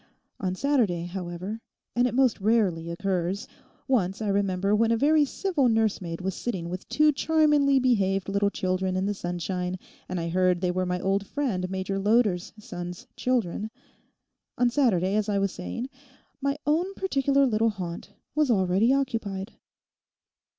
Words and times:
On 0.39 0.55
Saturday, 0.55 1.05
however, 1.05 1.61
and 1.95 2.07
it 2.07 2.15
most 2.15 2.39
rarely 2.41 2.89
occurs—once, 2.89 4.19
I 4.19 4.29
remember, 4.29 4.75
when 4.75 4.91
a 4.91 4.97
very 4.97 5.25
civil 5.25 5.69
nursemaid 5.69 6.21
was 6.21 6.33
sitting 6.33 6.69
with 6.69 6.89
two 6.89 7.11
charmingly 7.11 7.77
behaved 7.77 8.27
little 8.27 8.49
children 8.49 8.95
in 8.97 9.05
the 9.05 9.13
sunshine, 9.13 9.77
and 10.09 10.19
I 10.19 10.27
heard 10.29 10.59
they 10.59 10.71
were 10.71 10.87
my 10.87 10.99
old 10.99 11.27
friend 11.27 11.69
Major 11.69 11.99
Loder's 11.99 12.51
son's 12.57 13.05
children—on 13.15 14.71
Saturday, 14.71 15.15
as 15.15 15.29
I 15.29 15.37
was 15.37 15.51
saying, 15.51 15.87
my 16.41 16.57
own 16.65 16.95
particular 16.95 17.45
little 17.45 17.69
haunt 17.69 18.11
was 18.33 18.49
already 18.49 18.91
occupied. 18.91 19.51